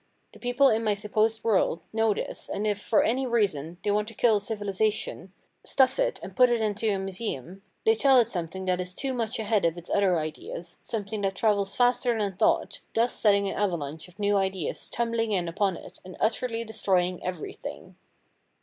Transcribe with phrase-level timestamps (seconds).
[0.33, 4.07] The people in my supposed world know this and if, for any reason, they want
[4.07, 5.31] to kill a civilisation,
[5.63, 9.13] stuff it and put it into a museum, they tell it something that is too
[9.13, 13.53] much ahead of its other ideas, something that travels faster than thought, thus setting an
[13.55, 17.95] avalanche of new ideas tumbling in upon it and utterly destroying everything.